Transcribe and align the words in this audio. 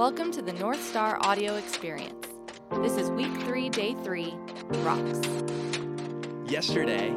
Welcome 0.00 0.32
to 0.32 0.40
the 0.40 0.54
North 0.54 0.82
Star 0.82 1.18
Audio 1.20 1.56
Experience. 1.56 2.26
This 2.76 2.96
is 2.96 3.10
week 3.10 3.30
three, 3.42 3.68
day 3.68 3.94
three 4.02 4.32
Rocks. 4.78 5.20
Yesterday, 6.50 7.10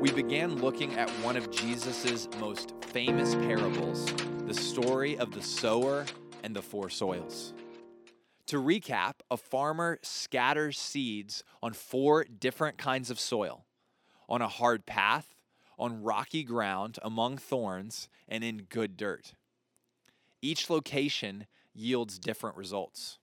we 0.00 0.10
began 0.10 0.56
looking 0.56 0.96
at 0.96 1.08
one 1.22 1.36
of 1.36 1.52
Jesus' 1.52 2.28
most 2.40 2.74
famous 2.86 3.36
parables, 3.36 4.06
the 4.46 4.52
story 4.52 5.16
of 5.16 5.30
the 5.30 5.42
sower 5.42 6.06
and 6.42 6.56
the 6.56 6.60
four 6.60 6.90
soils. 6.90 7.54
To 8.46 8.60
recap, 8.60 9.20
a 9.30 9.36
farmer 9.36 10.00
scatters 10.02 10.76
seeds 10.76 11.44
on 11.62 11.72
four 11.72 12.24
different 12.24 12.78
kinds 12.78 13.10
of 13.10 13.20
soil 13.20 13.64
on 14.28 14.42
a 14.42 14.48
hard 14.48 14.86
path, 14.86 15.36
on 15.78 16.02
rocky 16.02 16.42
ground, 16.42 16.98
among 17.00 17.38
thorns, 17.38 18.08
and 18.26 18.42
in 18.42 18.66
good 18.68 18.96
dirt. 18.96 19.34
Each 20.42 20.68
location 20.68 21.46
yields 21.74 22.18
different 22.18 22.56
results. 22.56 23.18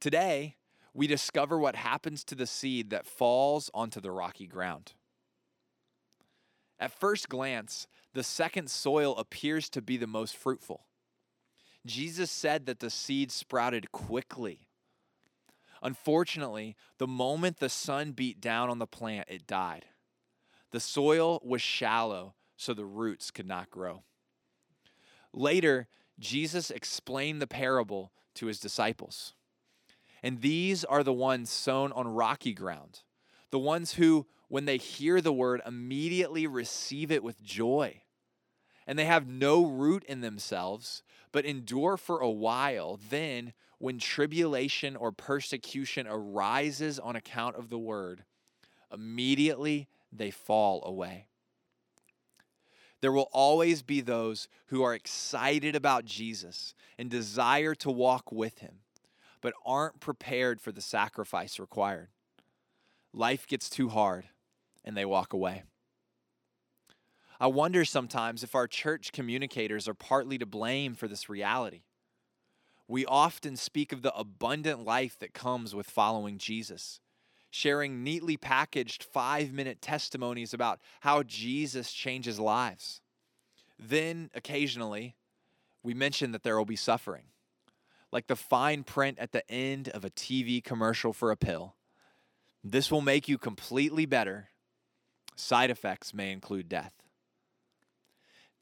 Today, 0.00 0.56
we 0.92 1.06
discover 1.06 1.58
what 1.58 1.76
happens 1.76 2.24
to 2.24 2.34
the 2.34 2.46
seed 2.46 2.90
that 2.90 3.06
falls 3.06 3.70
onto 3.72 4.00
the 4.00 4.10
rocky 4.10 4.46
ground. 4.46 4.92
At 6.78 6.98
first 6.98 7.28
glance, 7.28 7.86
the 8.12 8.22
second 8.22 8.70
soil 8.70 9.16
appears 9.16 9.68
to 9.70 9.82
be 9.82 9.96
the 9.96 10.06
most 10.06 10.36
fruitful. 10.36 10.86
Jesus 11.84 12.30
said 12.30 12.66
that 12.66 12.80
the 12.80 12.90
seed 12.90 13.30
sprouted 13.30 13.92
quickly. 13.92 14.68
Unfortunately, 15.82 16.76
the 16.98 17.06
moment 17.06 17.58
the 17.58 17.68
sun 17.68 18.12
beat 18.12 18.40
down 18.40 18.70
on 18.70 18.78
the 18.78 18.86
plant, 18.86 19.28
it 19.28 19.46
died. 19.46 19.86
The 20.72 20.80
soil 20.80 21.40
was 21.44 21.62
shallow, 21.62 22.34
so 22.56 22.74
the 22.74 22.84
roots 22.84 23.30
could 23.30 23.46
not 23.46 23.70
grow. 23.70 24.02
Later, 25.32 25.88
Jesus 26.18 26.70
explained 26.70 27.40
the 27.42 27.46
parable 27.46 28.12
to 28.34 28.46
his 28.46 28.60
disciples. 28.60 29.34
And 30.22 30.40
these 30.40 30.84
are 30.84 31.02
the 31.02 31.12
ones 31.12 31.50
sown 31.50 31.92
on 31.92 32.08
rocky 32.08 32.52
ground, 32.52 33.02
the 33.50 33.58
ones 33.58 33.94
who, 33.94 34.26
when 34.48 34.64
they 34.64 34.76
hear 34.76 35.20
the 35.20 35.32
word, 35.32 35.60
immediately 35.66 36.46
receive 36.46 37.10
it 37.10 37.22
with 37.22 37.42
joy. 37.42 38.02
And 38.86 38.98
they 38.98 39.04
have 39.04 39.26
no 39.26 39.66
root 39.66 40.04
in 40.04 40.20
themselves, 40.20 41.02
but 41.32 41.44
endure 41.44 41.96
for 41.96 42.20
a 42.20 42.30
while. 42.30 42.98
Then, 43.10 43.52
when 43.78 43.98
tribulation 43.98 44.96
or 44.96 45.12
persecution 45.12 46.06
arises 46.08 46.98
on 46.98 47.16
account 47.16 47.56
of 47.56 47.68
the 47.68 47.78
word, 47.78 48.24
immediately 48.92 49.88
they 50.12 50.30
fall 50.30 50.82
away. 50.84 51.26
There 53.00 53.12
will 53.12 53.28
always 53.32 53.82
be 53.82 54.00
those 54.00 54.48
who 54.66 54.82
are 54.82 54.94
excited 54.94 55.76
about 55.76 56.04
Jesus 56.04 56.74
and 56.98 57.10
desire 57.10 57.74
to 57.76 57.90
walk 57.90 58.32
with 58.32 58.58
him, 58.58 58.80
but 59.40 59.54
aren't 59.64 60.00
prepared 60.00 60.60
for 60.60 60.72
the 60.72 60.80
sacrifice 60.80 61.58
required. 61.58 62.08
Life 63.12 63.46
gets 63.46 63.68
too 63.68 63.88
hard 63.88 64.26
and 64.84 64.96
they 64.96 65.04
walk 65.04 65.32
away. 65.32 65.64
I 67.38 67.48
wonder 67.48 67.84
sometimes 67.84 68.42
if 68.42 68.54
our 68.54 68.66
church 68.66 69.12
communicators 69.12 69.86
are 69.86 69.94
partly 69.94 70.38
to 70.38 70.46
blame 70.46 70.94
for 70.94 71.06
this 71.06 71.28
reality. 71.28 71.82
We 72.88 73.04
often 73.04 73.56
speak 73.56 73.92
of 73.92 74.02
the 74.02 74.14
abundant 74.14 74.84
life 74.84 75.18
that 75.18 75.34
comes 75.34 75.74
with 75.74 75.90
following 75.90 76.38
Jesus 76.38 77.00
sharing 77.56 78.04
neatly 78.04 78.36
packaged 78.36 79.02
five 79.02 79.50
minute 79.50 79.80
testimonies 79.80 80.52
about 80.52 80.78
how 81.00 81.22
Jesus 81.22 81.90
changes 81.90 82.38
lives. 82.38 83.00
Then, 83.78 84.30
occasionally, 84.34 85.16
we 85.82 85.94
mention 85.94 86.32
that 86.32 86.42
there 86.42 86.58
will 86.58 86.66
be 86.66 86.76
suffering, 86.76 87.24
like 88.12 88.26
the 88.26 88.36
fine 88.36 88.82
print 88.84 89.18
at 89.18 89.32
the 89.32 89.50
end 89.50 89.88
of 89.88 90.04
a 90.04 90.10
TV 90.10 90.62
commercial 90.62 91.12
for 91.12 91.30
a 91.30 91.36
pill. 91.36 91.74
This 92.62 92.90
will 92.90 93.00
make 93.00 93.28
you 93.28 93.38
completely 93.38 94.04
better. 94.04 94.48
Side 95.34 95.70
effects 95.70 96.12
may 96.12 96.32
include 96.32 96.68
death. 96.68 96.92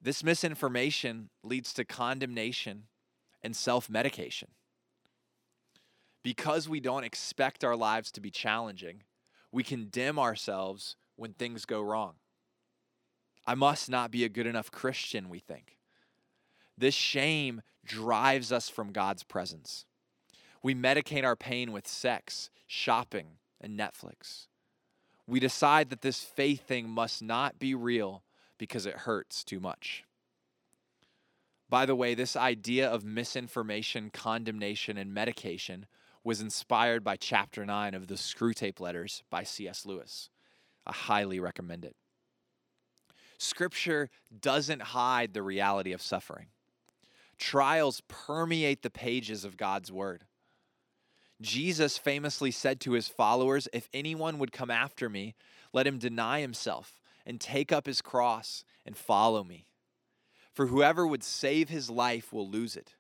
This 0.01 0.23
misinformation 0.23 1.31
leads 1.43 1.73
to 1.75 1.85
condemnation 1.85 2.85
and 3.43 3.57
self 3.57 3.91
medication 3.91 4.49
because 6.25 6.69
we 6.69 6.81
don't 6.81 7.05
expect 7.05 7.63
our 7.63 7.77
lives 7.77 8.11
to 8.11 8.21
be 8.21 8.31
challenging, 8.31 9.03
we 9.53 9.63
condemn 9.63 10.19
ourselves 10.19 10.97
when 11.15 11.35
things 11.35 11.67
go 11.67 11.81
wrong. 11.81 12.15
I 13.47 13.55
must 13.55 13.91
not 13.91 14.11
be 14.11 14.25
a 14.25 14.31
good 14.31 14.47
enough 14.47 14.73
Christian, 14.73 15.29
we 15.29 15.39
think. 15.39 15.77
This 16.77 16.95
shame 16.95 17.63
drives 17.85 18.51
us 18.51 18.71
from 18.71 18.91
God's 18.91 19.23
presence. 19.23 19.85
We 20.63 20.75
medicate 20.75 21.25
our 21.25 21.37
pain 21.37 21.73
with 21.73 21.87
sex, 21.87 22.49
shopping, 22.67 23.37
and 23.61 23.79
Netflix. 23.79 24.47
We 25.27 25.41
decide 25.41 25.91
that 25.91 26.01
this 26.01 26.23
faith 26.23 26.67
thing 26.67 26.89
must 26.89 27.23
not 27.23 27.59
be 27.59 27.75
real 27.75 28.25
because 28.57 28.87
it 28.87 28.95
hurts 28.95 29.45
too 29.45 29.61
much. 29.61 30.05
By 31.69 31.85
the 31.85 31.95
way, 31.95 32.15
this 32.15 32.35
idea 32.35 32.89
of 32.89 33.05
misinformation, 33.05 34.09
condemnation, 34.11 34.97
and 34.97 35.13
medication 35.13 35.87
was 36.25 36.41
inspired 36.41 37.05
by 37.05 37.17
chapter 37.17 37.67
9 37.67 37.95
of 37.95 38.09
the 38.09 38.15
Screwtape 38.15 38.81
Letters 38.81 39.23
by 39.29 39.45
C.S. 39.45 39.85
Lewis. 39.85 40.31
I 40.87 40.93
highly 40.93 41.39
recommend 41.39 41.85
it. 41.85 41.95
Scripture 43.37 44.09
doesn't 44.41 44.81
hide 44.81 45.35
the 45.35 45.43
reality 45.43 45.93
of 45.93 46.01
suffering. 46.01 46.47
Trials 47.37 48.01
permeate 48.09 48.83
the 48.83 48.91
pages 48.91 49.45
of 49.45 49.59
God's 49.59 49.93
word. 49.93 50.25
Jesus 51.43 51.99
famously 51.99 52.51
said 52.51 52.81
to 52.81 52.93
his 52.93 53.09
followers, 53.09 53.69
If 53.73 53.91
anyone 53.93 54.39
would 54.39 54.53
come 54.53 54.71
after 54.71 55.11
me, 55.11 55.35
let 55.73 55.87
him 55.87 55.99
deny 55.99 56.41
himself 56.41 57.01
and 57.27 57.41
take 57.41 57.71
up 57.71 57.87
his 57.87 58.01
cross 58.01 58.65
and 58.87 58.97
follow 58.97 59.45
me. 59.45 59.67
For 60.53 60.67
whoever 60.67 61.07
would 61.07 61.25
save 61.25 61.69
his 61.69 61.91
life 61.91 62.33
will 62.33 62.49
lose 62.49 62.77
it 62.77 62.95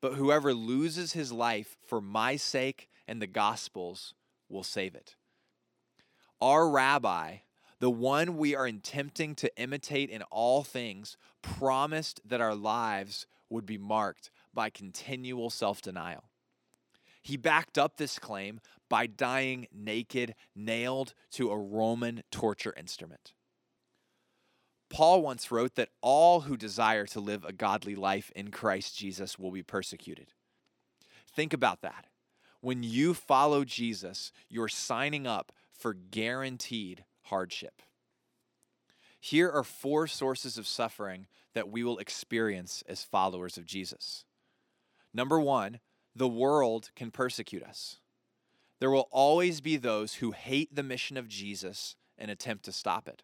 but 0.00 0.14
whoever 0.14 0.54
loses 0.54 1.12
his 1.12 1.32
life 1.32 1.76
for 1.86 2.00
my 2.00 2.36
sake 2.36 2.88
and 3.06 3.20
the 3.20 3.26
gospel's 3.26 4.14
will 4.48 4.62
save 4.62 4.94
it. 4.94 5.16
Our 6.40 6.68
rabbi, 6.68 7.38
the 7.80 7.90
one 7.90 8.36
we 8.36 8.54
are 8.54 8.66
attempting 8.66 9.34
to 9.36 9.60
imitate 9.60 10.10
in 10.10 10.22
all 10.22 10.62
things, 10.62 11.16
promised 11.42 12.20
that 12.24 12.40
our 12.40 12.54
lives 12.54 13.26
would 13.50 13.66
be 13.66 13.78
marked 13.78 14.30
by 14.54 14.70
continual 14.70 15.50
self 15.50 15.82
denial. 15.82 16.24
He 17.22 17.36
backed 17.36 17.76
up 17.76 17.96
this 17.96 18.18
claim 18.18 18.60
by 18.88 19.06
dying 19.06 19.66
naked, 19.72 20.34
nailed 20.54 21.14
to 21.32 21.50
a 21.50 21.58
Roman 21.58 22.22
torture 22.30 22.74
instrument. 22.76 23.32
Paul 24.90 25.22
once 25.22 25.50
wrote 25.50 25.74
that 25.74 25.90
all 26.00 26.40
who 26.40 26.56
desire 26.56 27.06
to 27.06 27.20
live 27.20 27.44
a 27.44 27.52
godly 27.52 27.94
life 27.94 28.32
in 28.34 28.50
Christ 28.50 28.96
Jesus 28.96 29.38
will 29.38 29.50
be 29.50 29.62
persecuted. 29.62 30.32
Think 31.30 31.52
about 31.52 31.82
that. 31.82 32.06
When 32.60 32.82
you 32.82 33.14
follow 33.14 33.64
Jesus, 33.64 34.32
you're 34.48 34.68
signing 34.68 35.26
up 35.26 35.52
for 35.72 35.94
guaranteed 35.94 37.04
hardship. 37.22 37.82
Here 39.20 39.50
are 39.50 39.64
four 39.64 40.06
sources 40.06 40.58
of 40.58 40.66
suffering 40.66 41.26
that 41.54 41.68
we 41.68 41.82
will 41.84 41.98
experience 41.98 42.82
as 42.88 43.02
followers 43.02 43.58
of 43.58 43.66
Jesus. 43.66 44.24
Number 45.12 45.40
one, 45.40 45.80
the 46.14 46.28
world 46.28 46.90
can 46.96 47.10
persecute 47.10 47.62
us. 47.62 47.98
There 48.80 48.90
will 48.90 49.08
always 49.10 49.60
be 49.60 49.76
those 49.76 50.14
who 50.14 50.30
hate 50.32 50.74
the 50.74 50.82
mission 50.82 51.16
of 51.16 51.28
Jesus 51.28 51.96
and 52.16 52.30
attempt 52.30 52.64
to 52.64 52.72
stop 52.72 53.08
it. 53.08 53.22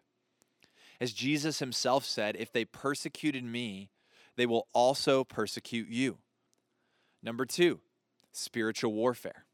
As 0.99 1.13
Jesus 1.13 1.59
himself 1.59 2.05
said, 2.05 2.35
if 2.37 2.51
they 2.51 2.65
persecuted 2.65 3.43
me, 3.43 3.89
they 4.35 4.45
will 4.45 4.67
also 4.73 5.23
persecute 5.23 5.89
you. 5.89 6.19
Number 7.21 7.45
two, 7.45 7.79
spiritual 8.31 8.93
warfare. 8.93 9.45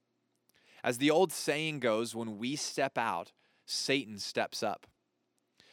As 0.84 0.98
the 0.98 1.12
old 1.12 1.32
saying 1.32 1.80
goes, 1.80 2.16
when 2.16 2.38
we 2.38 2.56
step 2.56 2.98
out, 2.98 3.32
Satan 3.66 4.18
steps 4.18 4.64
up. 4.64 4.88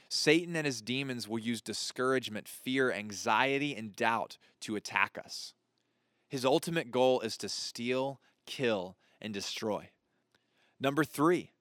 Satan 0.08 0.56
and 0.56 0.66
his 0.66 0.80
demons 0.80 1.28
will 1.28 1.38
use 1.38 1.60
discouragement, 1.60 2.48
fear, 2.48 2.90
anxiety, 2.92 3.74
and 3.74 3.94
doubt 3.94 4.38
to 4.60 4.76
attack 4.76 5.18
us. 5.22 5.54
His 6.28 6.44
ultimate 6.44 6.90
goal 6.90 7.20
is 7.20 7.36
to 7.38 7.48
steal, 7.48 8.20
kill, 8.46 8.96
and 9.20 9.34
destroy. 9.34 9.90
Number 10.80 11.04
three, 11.04 11.52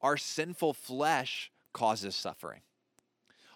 our 0.00 0.16
sinful 0.16 0.74
flesh 0.74 1.50
causes 1.72 2.14
suffering. 2.14 2.60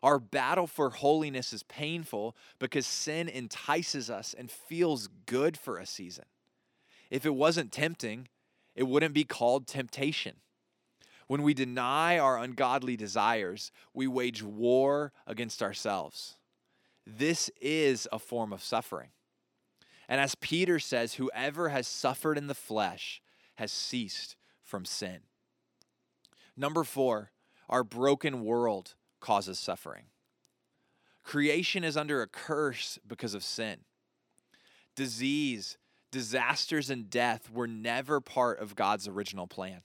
Our 0.05 0.19
battle 0.19 0.67
for 0.67 0.91
holiness 0.91 1.55
is 1.55 1.63
painful 1.63 2.37
because 2.59 2.87
sin 2.87 3.27
entices 3.27 4.11
us 4.11 4.35
and 4.37 4.51
feels 4.51 5.09
good 5.25 5.57
for 5.57 5.79
a 5.79 5.87
season. 5.87 6.27
If 7.11 7.25
it 7.25 7.35
wasn't 7.35 7.73
tempting, 7.73 8.29
it 8.75 8.83
wouldn't 8.83 9.15
be 9.15 9.25
called 9.25 9.67
temptation. 9.67 10.37
When 11.27 11.43
we 11.43 11.55
deny 11.55 12.19
our 12.19 12.37
ungodly 12.37 12.99
desires, 12.99 13.73
we 13.95 14.07
wage 14.07 14.43
war 14.43 15.15
against 15.27 15.63
ourselves. 15.63 16.37
This 17.07 17.51
is 17.59 18.07
a 18.13 18.19
form 18.19 18.53
of 18.53 18.63
suffering. 18.63 19.09
And 20.07 20.21
as 20.21 20.35
Peter 20.35 20.79
says, 20.79 21.15
whoever 21.15 21.71
has 21.71 21.89
suffered 21.89 22.37
in 22.37 22.47
the 22.47 22.55
flesh 22.55 23.23
has 23.55 23.73
ceased 23.73 24.37
from 24.63 24.85
sin. 24.85 25.21
Number 26.59 26.85
four, 26.85 27.31
our 27.71 27.83
broken 27.83 28.45
world 28.45 28.97
causes 29.25 29.59
suffering. 29.59 30.05
Creation 31.25 31.83
is 31.83 31.97
under 31.97 32.21
a 32.21 32.27
curse 32.27 32.99
because 33.07 33.33
of 33.33 33.43
sin. 33.43 33.79
Disease, 34.95 35.79
disasters, 36.13 36.91
and 36.91 37.09
death 37.09 37.51
were 37.51 37.67
never 37.67 38.21
part 38.21 38.61
of 38.61 38.77
God's 38.77 39.09
original 39.09 39.47
plan. 39.47 39.81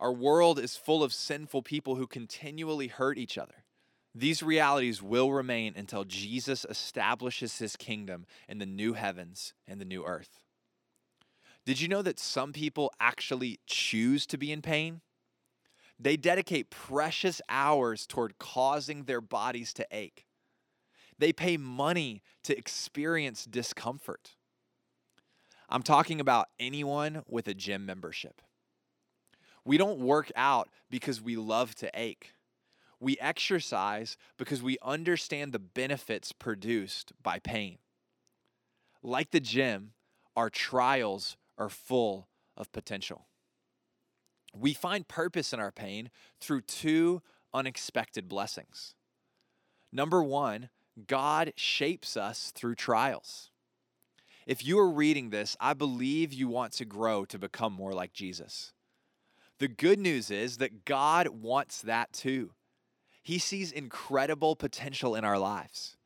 Our 0.00 0.14
world 0.14 0.58
is 0.58 0.78
full 0.78 1.04
of 1.04 1.12
sinful 1.12 1.62
people 1.62 1.96
who 1.96 2.06
continually 2.06 2.88
hurt 2.88 3.18
each 3.18 3.36
other. 3.36 3.64
These 4.14 4.42
realities 4.42 5.02
will 5.02 5.30
remain 5.30 5.74
until 5.76 6.04
Jesus 6.04 6.64
establishes 6.68 7.58
his 7.58 7.76
kingdom 7.76 8.24
in 8.48 8.58
the 8.58 8.66
new 8.66 8.94
heavens 8.94 9.52
and 9.68 9.78
the 9.78 9.84
new 9.84 10.06
earth. 10.06 10.40
Did 11.66 11.82
you 11.82 11.86
know 11.86 12.02
that 12.02 12.18
some 12.18 12.54
people 12.54 12.90
actually 12.98 13.60
choose 13.66 14.26
to 14.26 14.38
be 14.38 14.50
in 14.50 14.62
pain? 14.62 15.02
They 16.02 16.16
dedicate 16.16 16.70
precious 16.70 17.40
hours 17.48 18.08
toward 18.08 18.38
causing 18.38 19.04
their 19.04 19.20
bodies 19.20 19.72
to 19.74 19.86
ache. 19.92 20.26
They 21.16 21.32
pay 21.32 21.56
money 21.56 22.22
to 22.42 22.58
experience 22.58 23.44
discomfort. 23.44 24.32
I'm 25.68 25.84
talking 25.84 26.20
about 26.20 26.48
anyone 26.58 27.22
with 27.28 27.46
a 27.46 27.54
gym 27.54 27.86
membership. 27.86 28.42
We 29.64 29.78
don't 29.78 30.00
work 30.00 30.32
out 30.34 30.70
because 30.90 31.22
we 31.22 31.36
love 31.36 31.76
to 31.76 31.90
ache. 31.94 32.34
We 32.98 33.16
exercise 33.20 34.16
because 34.36 34.60
we 34.60 34.78
understand 34.82 35.52
the 35.52 35.60
benefits 35.60 36.32
produced 36.32 37.12
by 37.22 37.38
pain. 37.38 37.78
Like 39.04 39.30
the 39.30 39.40
gym, 39.40 39.92
our 40.36 40.50
trials 40.50 41.36
are 41.56 41.68
full 41.68 42.26
of 42.56 42.72
potential. 42.72 43.26
We 44.56 44.74
find 44.74 45.08
purpose 45.08 45.52
in 45.52 45.60
our 45.60 45.72
pain 45.72 46.10
through 46.40 46.62
two 46.62 47.22
unexpected 47.54 48.28
blessings. 48.28 48.94
Number 49.92 50.22
one, 50.22 50.68
God 51.06 51.52
shapes 51.56 52.16
us 52.16 52.52
through 52.54 52.74
trials. 52.74 53.50
If 54.46 54.64
you 54.64 54.78
are 54.78 54.90
reading 54.90 55.30
this, 55.30 55.56
I 55.60 55.74
believe 55.74 56.32
you 56.32 56.48
want 56.48 56.72
to 56.74 56.84
grow 56.84 57.24
to 57.26 57.38
become 57.38 57.72
more 57.72 57.92
like 57.92 58.12
Jesus. 58.12 58.72
The 59.58 59.68
good 59.68 59.98
news 59.98 60.30
is 60.30 60.58
that 60.58 60.84
God 60.84 61.28
wants 61.28 61.82
that 61.82 62.12
too. 62.12 62.52
He 63.22 63.38
sees 63.38 63.70
incredible 63.70 64.56
potential 64.56 65.14
in 65.14 65.24
our 65.24 65.38
lives. 65.38 65.96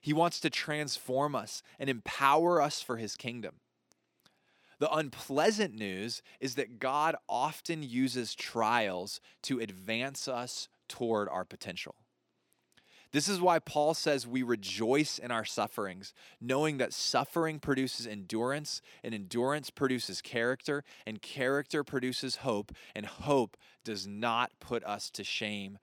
He 0.00 0.12
wants 0.12 0.40
to 0.40 0.50
transform 0.50 1.34
us 1.34 1.62
and 1.78 1.90
empower 1.90 2.60
us 2.62 2.80
for 2.80 2.96
His 2.96 3.14
kingdom. 3.14 3.56
The 4.82 4.92
unpleasant 4.92 5.76
news 5.76 6.22
is 6.40 6.56
that 6.56 6.80
God 6.80 7.14
often 7.28 7.84
uses 7.84 8.34
trials 8.34 9.20
to 9.42 9.60
advance 9.60 10.26
us 10.26 10.68
toward 10.88 11.28
our 11.28 11.44
potential. 11.44 11.94
This 13.12 13.28
is 13.28 13.40
why 13.40 13.60
Paul 13.60 13.94
says 13.94 14.26
we 14.26 14.42
rejoice 14.42 15.20
in 15.20 15.30
our 15.30 15.44
sufferings, 15.44 16.12
knowing 16.40 16.78
that 16.78 16.92
suffering 16.92 17.60
produces 17.60 18.08
endurance, 18.08 18.82
and 19.04 19.14
endurance 19.14 19.70
produces 19.70 20.20
character, 20.20 20.82
and 21.06 21.22
character 21.22 21.84
produces 21.84 22.38
hope, 22.38 22.72
and 22.92 23.06
hope 23.06 23.56
does 23.84 24.08
not 24.08 24.50
put 24.58 24.82
us 24.82 25.10
to 25.10 25.22
shame. 25.22 25.78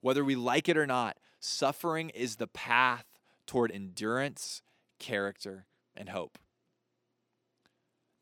Whether 0.00 0.24
we 0.24 0.34
like 0.34 0.68
it 0.68 0.76
or 0.76 0.88
not, 0.88 1.18
suffering 1.38 2.08
is 2.08 2.34
the 2.34 2.48
path 2.48 3.06
toward 3.46 3.70
endurance, 3.70 4.60
character, 4.98 5.66
and 5.96 6.08
hope. 6.08 6.36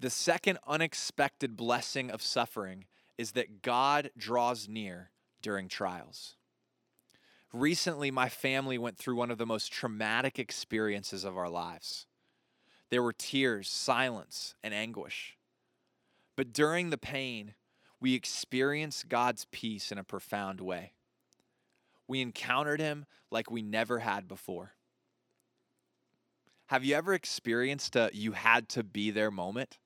The 0.00 0.10
second 0.10 0.58
unexpected 0.66 1.56
blessing 1.56 2.10
of 2.10 2.22
suffering 2.22 2.84
is 3.16 3.32
that 3.32 3.62
God 3.62 4.10
draws 4.16 4.68
near 4.68 5.10
during 5.42 5.68
trials. 5.68 6.36
Recently, 7.52 8.10
my 8.10 8.28
family 8.28 8.78
went 8.78 8.96
through 8.96 9.16
one 9.16 9.30
of 9.30 9.38
the 9.38 9.46
most 9.46 9.72
traumatic 9.72 10.38
experiences 10.38 11.24
of 11.24 11.36
our 11.36 11.48
lives. 11.48 12.06
There 12.90 13.02
were 13.02 13.12
tears, 13.12 13.68
silence, 13.68 14.54
and 14.62 14.72
anguish. 14.72 15.36
But 16.36 16.52
during 16.52 16.90
the 16.90 16.98
pain, 16.98 17.54
we 18.00 18.14
experienced 18.14 19.08
God's 19.08 19.46
peace 19.50 19.90
in 19.90 19.98
a 19.98 20.04
profound 20.04 20.60
way. 20.60 20.92
We 22.06 22.20
encountered 22.20 22.80
Him 22.80 23.06
like 23.30 23.50
we 23.50 23.62
never 23.62 23.98
had 23.98 24.28
before. 24.28 24.74
Have 26.66 26.84
you 26.84 26.94
ever 26.94 27.14
experienced 27.14 27.96
a 27.96 28.10
you 28.12 28.32
had 28.32 28.68
to 28.70 28.84
be 28.84 29.10
there 29.10 29.30
moment? 29.30 29.78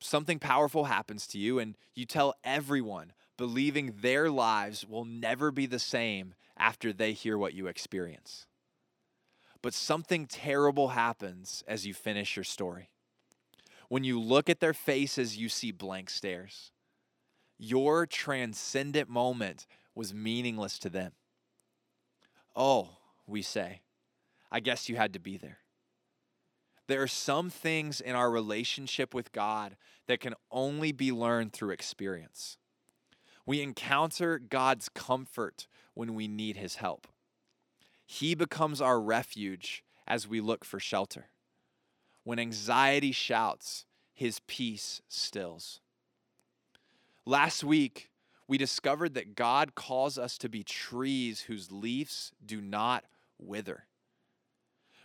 Something 0.00 0.38
powerful 0.38 0.84
happens 0.84 1.26
to 1.28 1.38
you 1.38 1.58
and 1.58 1.76
you 1.94 2.06
tell 2.06 2.34
everyone, 2.44 3.12
believing 3.36 3.94
their 4.00 4.30
lives 4.30 4.86
will 4.86 5.04
never 5.04 5.50
be 5.50 5.66
the 5.66 5.78
same 5.78 6.34
after 6.56 6.92
they 6.92 7.12
hear 7.12 7.36
what 7.36 7.54
you 7.54 7.66
experience. 7.66 8.46
But 9.62 9.74
something 9.74 10.26
terrible 10.26 10.88
happens 10.88 11.64
as 11.66 11.86
you 11.86 11.94
finish 11.94 12.36
your 12.36 12.44
story. 12.44 12.90
When 13.88 14.04
you 14.04 14.20
look 14.20 14.50
at 14.50 14.60
their 14.60 14.74
faces, 14.74 15.36
you 15.36 15.48
see 15.48 15.72
blank 15.72 16.10
stares. 16.10 16.72
Your 17.58 18.06
transcendent 18.06 19.08
moment 19.08 19.66
was 19.94 20.12
meaningless 20.12 20.78
to 20.80 20.90
them. 20.90 21.12
Oh, 22.56 22.98
we 23.26 23.42
say, 23.42 23.80
I 24.50 24.60
guess 24.60 24.88
you 24.88 24.96
had 24.96 25.12
to 25.14 25.18
be 25.18 25.36
there. 25.36 25.58
There 26.86 27.02
are 27.02 27.08
some 27.08 27.50
things 27.50 28.00
in 28.00 28.14
our 28.14 28.30
relationship 28.30 29.14
with 29.14 29.32
God 29.32 29.76
that 30.06 30.20
can 30.20 30.34
only 30.50 30.92
be 30.92 31.12
learned 31.12 31.52
through 31.52 31.70
experience. 31.70 32.58
We 33.46 33.62
encounter 33.62 34.38
God's 34.38 34.88
comfort 34.88 35.66
when 35.94 36.14
we 36.14 36.28
need 36.28 36.56
his 36.56 36.76
help. 36.76 37.06
He 38.06 38.34
becomes 38.34 38.80
our 38.80 39.00
refuge 39.00 39.82
as 40.06 40.28
we 40.28 40.40
look 40.40 40.64
for 40.64 40.78
shelter. 40.78 41.26
When 42.22 42.38
anxiety 42.38 43.12
shouts, 43.12 43.86
his 44.12 44.40
peace 44.46 45.00
stills. 45.08 45.80
Last 47.26 47.64
week, 47.64 48.10
we 48.46 48.58
discovered 48.58 49.14
that 49.14 49.34
God 49.34 49.74
calls 49.74 50.18
us 50.18 50.36
to 50.38 50.48
be 50.48 50.62
trees 50.62 51.42
whose 51.42 51.72
leaves 51.72 52.32
do 52.44 52.60
not 52.60 53.04
wither. 53.38 53.86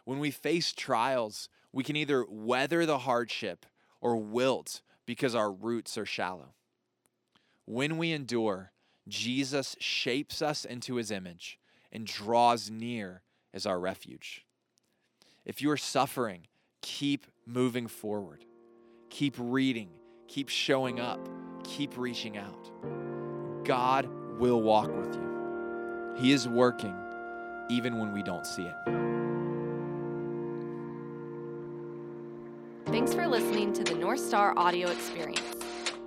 When 0.05 0.19
we 0.19 0.31
face 0.31 0.73
trials, 0.73 1.49
we 1.71 1.83
can 1.83 1.95
either 1.95 2.25
weather 2.27 2.85
the 2.85 2.99
hardship 2.99 3.65
or 4.01 4.17
wilt 4.17 4.81
because 5.05 5.35
our 5.35 5.51
roots 5.51 5.97
are 5.97 6.05
shallow. 6.05 6.53
When 7.65 7.97
we 7.97 8.11
endure, 8.11 8.71
Jesus 9.07 9.75
shapes 9.79 10.41
us 10.41 10.65
into 10.65 10.95
his 10.95 11.11
image 11.11 11.59
and 11.91 12.05
draws 12.05 12.69
near 12.69 13.21
as 13.53 13.65
our 13.65 13.79
refuge. 13.79 14.45
If 15.45 15.61
you 15.61 15.71
are 15.71 15.77
suffering, 15.77 16.47
keep 16.81 17.25
moving 17.45 17.87
forward. 17.87 18.45
Keep 19.09 19.35
reading. 19.37 19.89
Keep 20.27 20.49
showing 20.49 20.99
up. 20.99 21.19
Keep 21.63 21.97
reaching 21.97 22.37
out. 22.37 22.71
God 23.65 24.07
will 24.39 24.61
walk 24.61 24.95
with 24.95 25.15
you. 25.15 26.15
He 26.17 26.31
is 26.31 26.47
working 26.47 26.95
even 27.69 27.99
when 27.99 28.11
we 28.13 28.23
don't 28.23 28.45
see 28.45 28.63
it. 28.63 29.18
Thanks 32.85 33.13
for 33.13 33.27
listening 33.27 33.73
to 33.73 33.83
the 33.83 33.93
North 33.93 34.19
Star 34.19 34.57
audio 34.57 34.89
experience. 34.89 35.41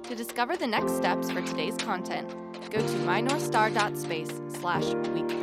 To 0.05 0.15
discover 0.15 0.57
the 0.57 0.67
next 0.67 0.97
steps 0.97 1.31
for 1.31 1.41
today's 1.43 1.77
content, 1.77 2.29
go 2.71 2.81
to 2.81 2.95
mynorthstar.space 3.05 4.41
slash 4.61 4.93
week 5.09 5.42